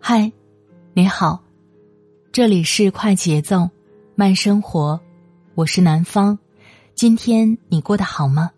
[0.00, 0.30] 嗨，
[0.94, 1.42] 你好，
[2.30, 3.68] 这里是快节奏
[4.14, 5.00] 慢生活，
[5.54, 6.38] 我是南方。
[6.94, 8.50] 今天你过得好吗？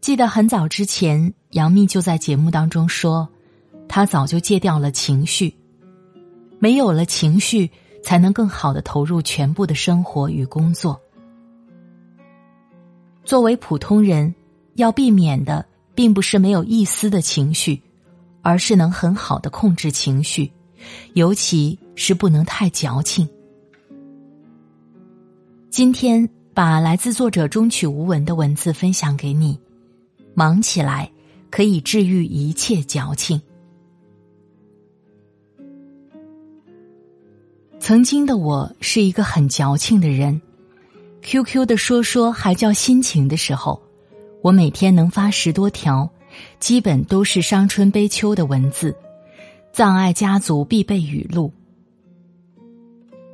[0.00, 3.28] 记得很早之前，杨幂就在节目当中说，
[3.88, 5.52] 她早就戒掉了情绪，
[6.60, 7.68] 没有了情绪，
[8.02, 10.98] 才能更好的投入全部的生活与工作。
[13.24, 14.34] 作为普通人，
[14.78, 15.64] 要避免的
[15.94, 17.80] 并不是没有一丝的情绪。
[18.40, 20.50] 而是能很好的控制情绪，
[21.12, 23.28] 尤其是不能太矫情。
[25.68, 29.58] 今天把来自作者中曲无闻的文字分享给你，
[30.32, 31.10] 忙起来
[31.50, 33.38] 可以治愈一切矫情。
[37.78, 40.40] 曾经的我是一个很矫情的人
[41.22, 43.82] ，QQ 的说说还叫心情的时候，
[44.42, 46.10] 我每天能发十多条。
[46.60, 48.94] 基本都是伤春悲秋的文字，
[49.72, 51.52] 葬爱家族必备语录。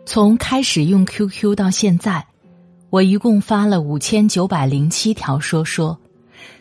[0.07, 2.25] 从开始用 QQ 到现在，
[2.89, 5.99] 我一共发了五千九百零七条说说，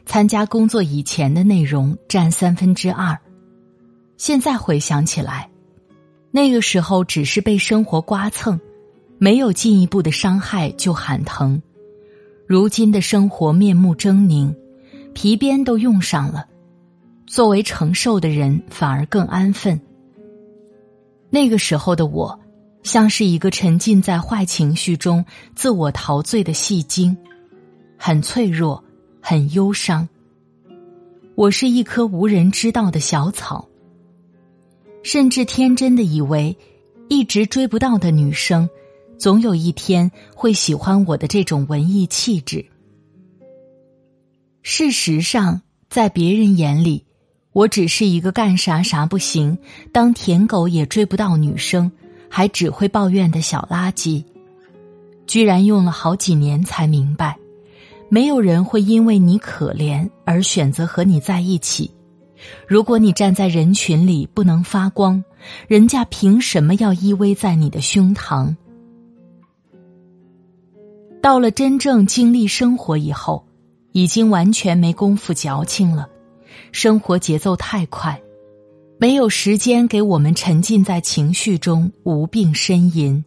[0.06, 3.18] 参加工作以前的内容占三分之二。
[4.18, 5.50] 现在回想起来，
[6.32, 8.60] 那个时候只是被生活刮蹭，
[9.18, 11.62] 没有进一步的伤害就喊疼。
[12.48, 14.56] 如今的生活面目狰狞。
[15.14, 16.48] 皮鞭都用上了，
[17.28, 19.80] 作为承受的人反而更安分。
[21.30, 22.40] 那个时候的我，
[22.82, 25.24] 像是一个沉浸在坏情绪中、
[25.56, 27.16] 自我陶醉的戏精，
[27.96, 28.84] 很脆弱，
[29.22, 30.10] 很忧伤。
[31.36, 33.70] 我是一棵无人知道的小草，
[35.04, 36.58] 甚至天真的以为，
[37.08, 38.68] 一直追不到的女生，
[39.18, 42.66] 总有一天会喜欢我的这种文艺气质。
[44.62, 47.06] 事实上，在别人眼里，
[47.52, 49.58] 我只是一个干啥啥不行、
[49.92, 51.92] 当舔狗也追不到女生、
[52.30, 54.24] 还只会抱怨的小垃圾。
[55.28, 57.38] 居然用了好几年才明白，
[58.10, 61.92] 没有人会因为你可怜而选择和你在一起。
[62.68, 65.24] 如果你站在人群里不能发光，
[65.68, 68.54] 人家凭什么要依偎在你的胸膛？
[71.24, 73.48] 到了真正经历生活以后。
[73.96, 76.10] 已经完全没工夫矫情了，
[76.72, 78.20] 生活节奏太快，
[78.98, 83.24] 没有时间给我们沉浸在情绪中无病呻吟。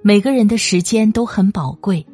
[0.00, 2.06] 每个人的时间都很宝贵，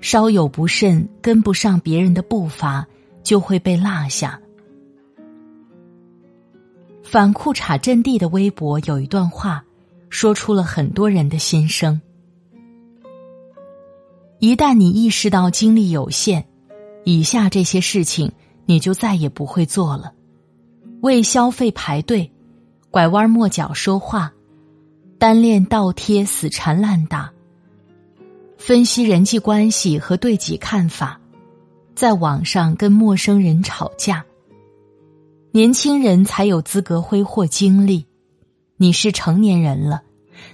[0.00, 2.84] 稍有不慎跟不上别人的步伐，
[3.22, 4.40] 就会被落下。
[7.04, 9.64] 反裤衩阵地的微博有一段话，
[10.08, 12.00] 说出了很多人的心声。
[14.40, 16.46] 一旦你意识到精力有限，
[17.04, 18.32] 以下这些事情
[18.64, 20.14] 你就再也不会做了：
[21.02, 22.32] 为消费排队、
[22.90, 24.32] 拐弯抹角说话、
[25.18, 27.30] 单恋倒贴死缠烂打、
[28.56, 31.20] 分析人际关系和对己看法、
[31.94, 34.24] 在网上跟陌生人吵架。
[35.52, 38.06] 年轻人才有资格挥霍精力，
[38.78, 40.02] 你是成年人了，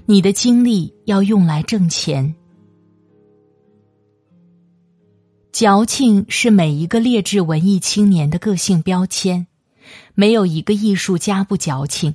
[0.06, 2.34] 你的精力要用来挣钱。
[5.58, 9.46] 矫情是每一个劣质文艺青年的个性标签，
[10.14, 12.14] 没有一个艺术家不矫情。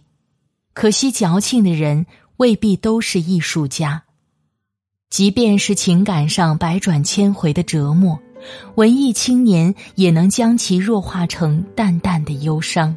[0.76, 2.06] 可惜，矫情的人
[2.38, 4.04] 未必都是艺术家。
[5.10, 8.20] 即便是情感上百转千回的折磨，
[8.76, 12.96] 文艺青年也能将其弱化成淡淡的忧伤。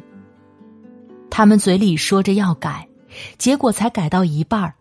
[1.31, 2.87] 他们嘴里说着要改，
[3.39, 4.75] 结果才改到一半儿，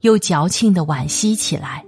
[0.00, 1.84] 又矫情的惋惜起来。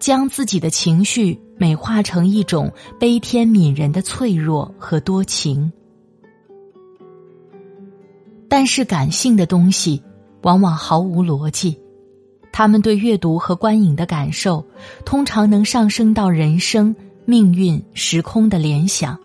[0.00, 5.70] 将自己的情绪美化成一种悲天悯人的脆弱和多情，
[8.48, 10.02] 但是感性的东西
[10.40, 11.78] 往往毫无逻辑，
[12.50, 14.64] 他们对阅读和观影的感受
[15.04, 19.18] 通常能上升到人生、命运、时空的联想。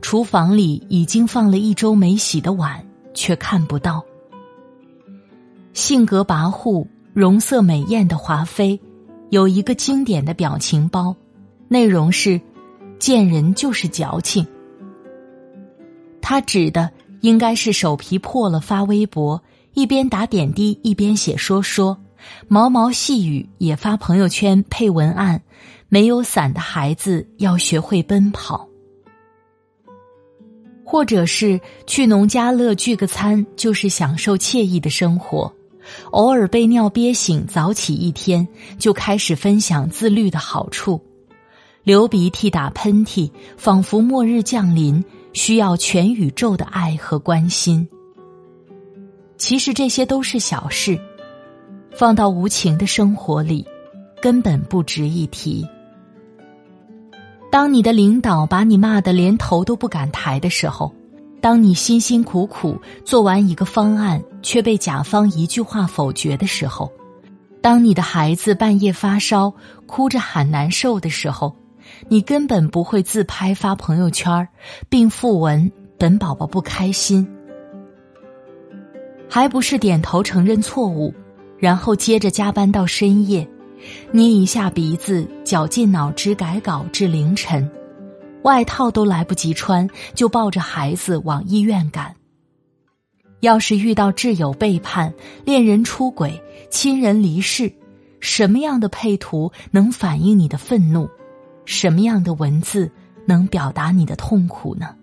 [0.00, 4.04] 厨房里已经放了一周没洗的碗，却看不到。
[5.72, 8.80] 性格跋扈、容色美艳的华妃。
[9.30, 11.14] 有一个经典的表情包，
[11.68, 12.40] 内容是：
[12.98, 14.46] 见人就是矫情。
[16.20, 16.90] 他指的
[17.20, 19.42] 应该是手皮破了发微博，
[19.74, 21.96] 一边打点滴一边写说说，
[22.48, 25.42] 毛毛细雨也发朋友圈配文案，
[25.88, 28.68] 没有伞的孩子要学会奔跑。
[30.84, 35.52] 或者是去农家乐聚个餐，就是享受惬意的生活；
[36.10, 38.46] 偶尔被尿憋醒，早起一天，
[38.78, 41.00] 就开始分享自律的好处。
[41.84, 47.88] 流鼻涕、打喷嚏，仿佛末日降临，需要全宇宙的爱和关心。
[49.36, 50.98] 其实这些都是小事，
[51.92, 53.64] 放到无情的生活里，
[54.20, 55.64] 根本不值一提。
[57.52, 60.92] 当你的领导把你骂得连头都不敢抬的时候，
[61.46, 66.90] 当你辛辛苦苦做完一个方案却被甲方一句话否决的时候，
[67.60, 69.54] 当你的孩子半夜发烧
[69.86, 71.54] 哭着喊难受的时候，
[72.08, 74.48] 你根本不会自拍发朋友圈
[74.88, 77.24] 并附文“本宝宝不开心”，
[79.30, 81.14] 还不是点头承认错误，
[81.60, 83.48] 然后接着加班到深夜。
[84.10, 87.70] 捏一下鼻子，绞尽脑汁改稿至凌晨，
[88.46, 92.14] 外套都来不及穿，就抱着孩子往医院赶。
[93.40, 95.12] 要是遇到挚友背叛、
[95.44, 96.40] 恋人出轨、
[96.70, 97.72] 亲人离世，
[98.20, 101.08] 什么样的配图能反映你的愤怒？
[101.64, 102.88] 什么样的文字
[103.26, 104.94] 能表达你的痛苦呢？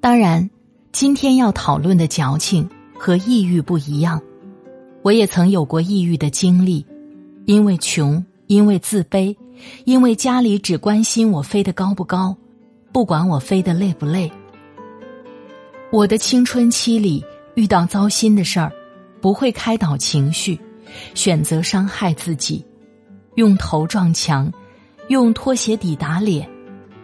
[0.00, 0.50] 当然，
[0.90, 4.20] 今天要讨论的矫情和抑郁不一样。
[5.02, 6.84] 我也曾有过抑郁的经历，
[7.44, 9.36] 因为穷，因为自卑，
[9.84, 12.36] 因为家里只关心我飞得高不高，
[12.92, 14.30] 不管我飞得累不累。
[15.92, 17.24] 我的青春期里
[17.54, 18.72] 遇到糟心的事儿，
[19.20, 20.58] 不会开导情绪，
[21.14, 22.64] 选择伤害自己，
[23.34, 24.52] 用头撞墙，
[25.08, 26.48] 用拖鞋底打脸，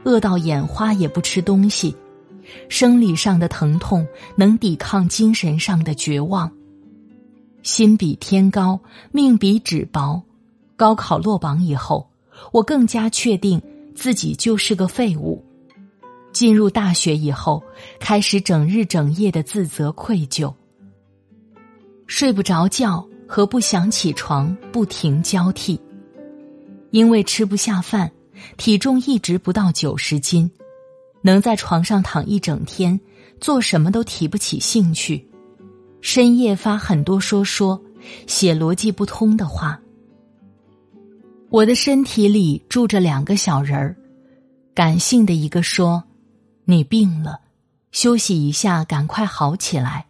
[0.05, 1.94] 饿到眼花也不吃东西，
[2.69, 4.06] 生理上的疼痛
[4.37, 6.50] 能抵抗精神上的绝望。
[7.62, 8.79] 心比天高，
[9.11, 10.23] 命比纸薄。
[10.76, 12.08] 高考落榜以后，
[12.52, 13.60] 我更加确定
[13.94, 15.44] 自己就是个废物。
[16.32, 17.62] 进入大学以后，
[17.98, 20.52] 开始整日整夜的自责愧疚，
[22.06, 25.80] 睡不着觉和不想起床不停交替。
[26.90, 28.10] 因为吃不下饭，
[28.58, 30.50] 体重一直不到九十斤，
[31.22, 33.00] 能在床上躺一整天，
[33.40, 35.26] 做什么都提不起兴趣。
[36.02, 37.82] 深夜发很多说说，
[38.26, 39.80] 写逻辑不通的话。
[41.56, 43.97] 我的身体里住着两个小人儿，
[44.75, 46.05] 感性的一个说
[46.67, 47.41] ：“你病了，
[47.93, 50.05] 休息一下，赶快好起来。”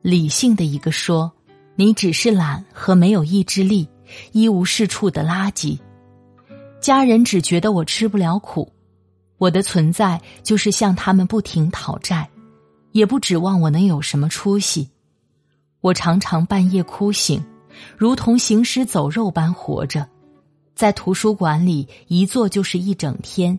[0.00, 1.30] 理性的一个说
[1.76, 3.86] ：“你只是懒和没有意志力，
[4.32, 5.78] 一无是处的垃圾。”
[6.80, 8.72] 家人只觉得我吃不了苦，
[9.36, 12.26] 我的存在就是向他们不停讨债，
[12.92, 14.88] 也不指望我能有什么出息。
[15.82, 17.44] 我常常半夜哭醒，
[17.94, 20.08] 如同行尸走肉般活着，
[20.74, 23.58] 在图书馆里一坐就是一整天，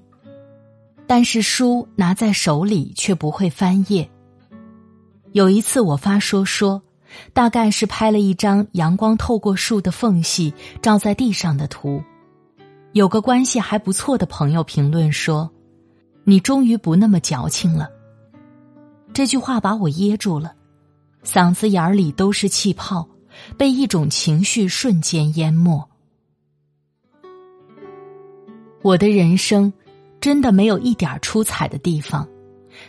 [1.07, 4.09] 但是书拿在手里却不会翻页。
[5.31, 6.81] 有一次我发说说，
[7.33, 12.03] 大概是拍了一张阳光透过树的缝隙照在地上的图，
[12.91, 15.49] 有个关系还不错的朋友评论说
[16.25, 17.89] ：“你终于不那么矫情了。”
[19.13, 20.53] 这句话把我噎住了。
[21.23, 23.07] 嗓子眼里都是气泡，
[23.57, 25.87] 被一种情绪瞬间淹没。
[28.83, 29.71] 我的人生
[30.19, 32.27] 真的没有一点出彩的地方，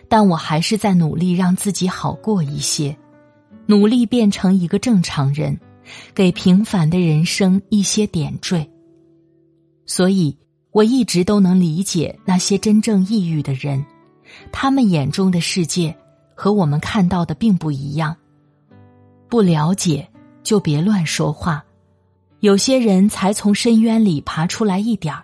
[0.08, 2.96] 但我还是在努力让自己好过一些，
[3.66, 5.56] 努力变成一个正常人，
[6.12, 8.68] 给平凡的人生一些点缀。
[9.86, 10.36] 所以，
[10.72, 13.84] 我一直都能理解那些真正抑郁的人，
[14.50, 15.96] 他们眼中的世界
[16.34, 18.16] 和我们看到的并不一样。
[19.28, 20.08] 不了解
[20.42, 21.64] 就别乱说话，
[22.40, 25.22] 有些人才从深渊里爬出来一点儿，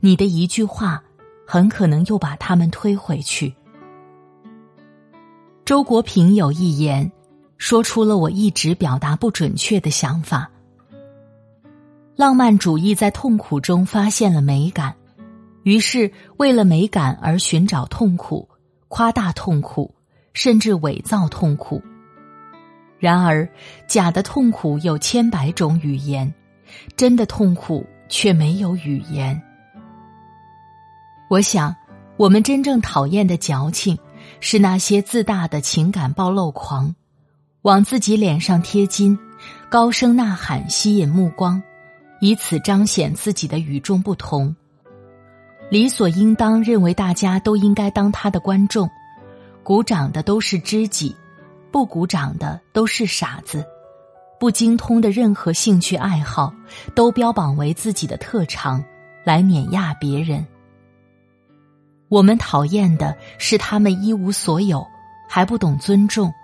[0.00, 1.02] 你的一句话
[1.46, 3.54] 很可能又把他们推回去。
[5.64, 7.10] 周国平有一言，
[7.58, 10.50] 说出了我一直表达不准确的想法：
[12.16, 14.96] 浪漫主义在痛苦中发现了美感，
[15.62, 18.48] 于是为了美感而寻找痛苦，
[18.88, 19.94] 夸大痛苦，
[20.32, 21.80] 甚至伪造痛苦。
[22.98, 23.48] 然而，
[23.86, 26.34] 假的痛苦有千百种语言，
[26.96, 29.40] 真的痛苦却没有语言。
[31.30, 31.76] 我想，
[32.16, 33.96] 我们真正讨厌的矫情，
[34.40, 36.92] 是那些自大的情感暴露狂，
[37.62, 39.16] 往自己脸上贴金，
[39.70, 41.62] 高声呐喊吸引目光，
[42.20, 44.56] 以此彰显自己的与众不同，
[45.70, 48.90] 理所应当认为大家都应该当他的观众，
[49.62, 51.14] 鼓掌的都是知己，
[51.70, 53.64] 不鼓掌的都是傻子，
[54.40, 56.52] 不精通的任何兴趣爱好
[56.92, 58.82] 都标榜为自己的特长，
[59.22, 60.44] 来碾压别人。
[62.10, 64.84] 我们讨厌的是他们一无所有，
[65.28, 66.34] 还不懂尊重，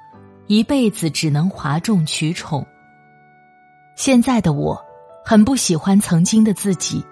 [0.46, 2.64] 一辈子只能哗众取宠。
[3.96, 4.80] 现在的我，
[5.25, 7.04] 很不喜欢曾经的自己，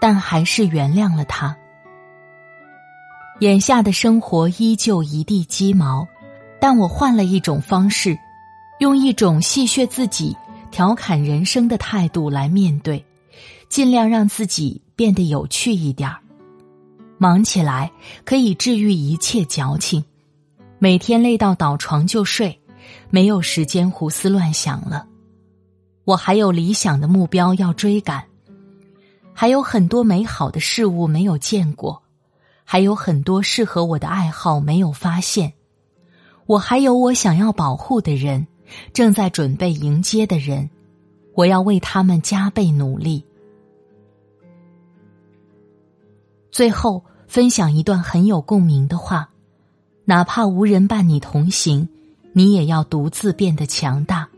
[0.00, 1.56] 但还是原谅了他。
[3.38, 6.04] 眼下的生活依旧一地鸡毛，
[6.60, 8.18] 但我换了一种方式，
[8.80, 10.36] 用一种戏谑自己、
[10.72, 13.04] 调侃人生的态度来面对，
[13.68, 16.18] 尽量让自己变得有趣一点儿。
[17.22, 17.92] 忙起来
[18.24, 20.04] 可以治愈一切矫情，
[20.80, 22.60] 每天累到倒床就睡，
[23.10, 25.06] 没有时间胡思乱想了。
[26.02, 28.24] 我还有理想的目标要追赶，
[29.32, 32.02] 还有很多美好的事物没有见过，
[32.64, 35.52] 还有很多适合我的爱好没有发现。
[36.46, 38.48] 我还有我想要保护的人，
[38.92, 40.68] 正在准备迎接的人，
[41.34, 43.24] 我要为他们加倍努力。
[46.50, 47.00] 最后。
[47.32, 49.30] 分享一段很有共鸣的话：
[50.04, 51.88] 哪怕无人伴你同行，
[52.34, 54.28] 你也要独自变得强大。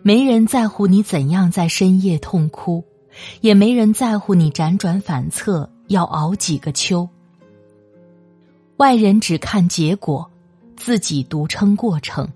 [0.00, 2.82] 没人在乎你怎样在深夜痛哭，
[3.42, 7.06] 也没人在乎你辗转反侧要熬几个秋。
[8.78, 10.30] 外人只看结果，
[10.78, 12.26] 自己独撑过程。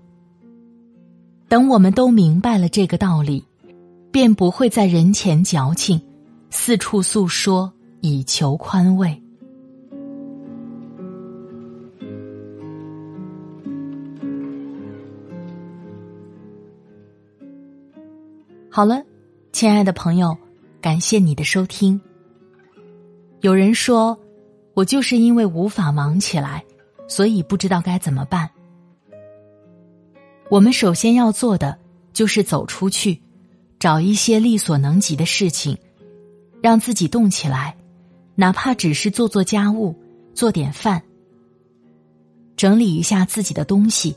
[1.47, 3.43] 等我们都明白了这个道理，
[4.11, 5.99] 便不会在人前矫情，
[6.51, 9.19] 四处诉说以求宽慰。
[18.77, 19.03] 好了，
[19.51, 20.37] 亲爱的朋友，
[20.79, 21.99] 感谢你的收听。
[23.41, 24.15] 有人说，
[24.75, 26.63] 我就是因为无法忙起来，
[27.07, 28.47] 所以不知道该怎么办。
[30.51, 31.75] 我们首先要做的
[32.13, 33.19] 就是走出去，
[33.79, 35.75] 找一些力所能及的事情，
[36.61, 37.75] 让自己动起来，
[38.35, 39.95] 哪怕只是做做家务、
[40.35, 41.01] 做点饭、
[42.55, 44.15] 整理一下自己的东西，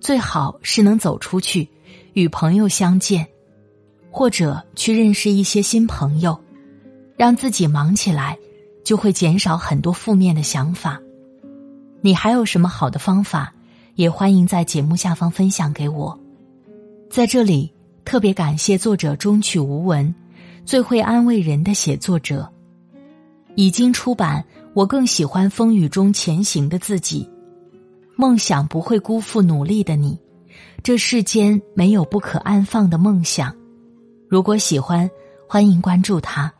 [0.00, 1.68] 最好是能走出去
[2.12, 3.26] 与朋友相见。
[4.10, 6.38] 或者去认识一些新朋友，
[7.16, 8.36] 让自己忙起来，
[8.84, 11.00] 就会减少很多负面的想法。
[12.00, 13.54] 你还有什么好的方法，
[13.94, 16.18] 也欢迎在节目下方分享给我。
[17.10, 17.72] 在这里，
[18.04, 20.14] 特别感谢作者中曲无闻，
[20.64, 22.50] 最会安慰人的写作者。
[23.54, 27.28] 已经出版，我更喜欢风雨中前行的自己。
[28.16, 30.18] 梦想不会辜负努力的你，
[30.82, 33.54] 这世间没有不可安放的梦想。
[34.30, 35.10] 如果喜欢，
[35.48, 36.52] 欢迎关注他，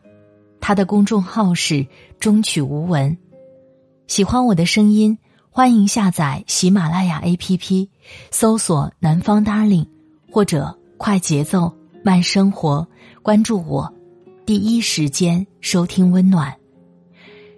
[0.59, 1.87] 他的公众号是
[2.19, 3.17] “中曲无闻”。
[4.07, 5.17] 喜欢我的声音，
[5.49, 7.87] 欢迎下载喜马拉雅 APP，
[8.29, 9.87] 搜索“南方 Darling”
[10.29, 11.73] 或者“快节奏
[12.03, 12.85] 慢生活”，
[13.23, 13.89] 关注我，
[14.45, 16.53] 第一时间收听温暖。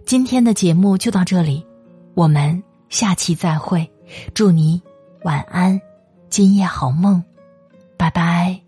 [0.06, 1.66] 今天的节目就到这里，
[2.14, 3.92] 我们下期再会。
[4.36, 4.80] 祝你
[5.24, 5.82] 晚安，
[6.30, 7.24] 今夜好梦，
[7.98, 8.63] 拜拜。